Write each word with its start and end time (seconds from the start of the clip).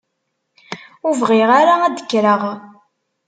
Ur 1.05 1.13
bɣiɣ 1.21 1.49
ara 1.59 1.73
ad 1.83 1.93
d-kkreɣ! 1.95 2.41